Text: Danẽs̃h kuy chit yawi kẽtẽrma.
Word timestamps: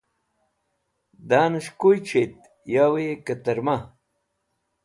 Danẽs̃h 1.29 1.71
kuy 1.79 1.97
chit 2.07 2.35
yawi 2.73 3.05
kẽtẽrma. 3.25 3.75